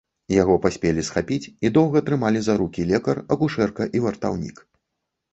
[0.33, 4.57] Яго паспелі схапіць і доўга трымалі за рукі лекар, акушэрка і вартаўнік.